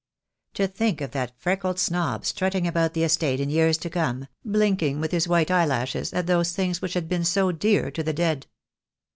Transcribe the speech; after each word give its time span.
To 0.55 0.65
think 0.67 0.99
of 0.99 1.11
that 1.11 1.37
freckled 1.39 1.77
snob 1.77 2.25
strutting 2.25 2.65
about 2.65 2.95
the 2.95 3.03
estate 3.03 3.39
in 3.39 3.51
years 3.51 3.77
to 3.77 3.89
come, 3.91 4.25
blinking 4.43 4.99
with 4.99 5.11
his 5.11 5.27
white 5.27 5.51
eyelashes 5.51 6.11
at 6.11 6.25
those 6.25 6.53
things 6.53 6.81
which 6.81 6.95
had 6.95 7.07
been 7.07 7.23
so 7.23 7.51
dear 7.51 7.91
to 7.91 8.01
the 8.01 8.13
dead. 8.13 8.47